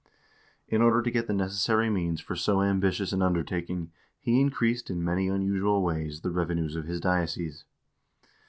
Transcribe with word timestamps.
1 0.69 0.77
In 0.77 0.81
order 0.81 1.03
to 1.03 1.11
get 1.11 1.27
the 1.27 1.31
necessary 1.31 1.87
means 1.87 2.19
for 2.19 2.35
so 2.35 2.63
ambitious 2.63 3.13
an 3.13 3.21
undertaking 3.21 3.91
he 4.19 4.41
increased 4.41 4.89
in 4.89 5.03
many 5.03 5.27
unusual 5.27 5.83
ways 5.83 6.21
the 6.21 6.31
revenues 6.31 6.75
of 6.75 6.85
his 6.85 6.99
diocese. 6.99 7.65